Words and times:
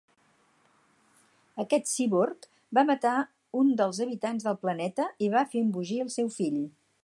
Aquest 1.63 1.89
cíborg 1.91 2.47
va 2.79 2.85
matar 2.89 3.13
un 3.61 3.69
dels 3.83 4.03
habitants 4.07 4.49
del 4.49 4.61
planeta 4.67 5.07
i 5.27 5.33
va 5.37 5.47
fer 5.53 5.65
embogir 5.67 6.01
el 6.07 6.15
seu 6.19 6.37
fill. 6.41 6.61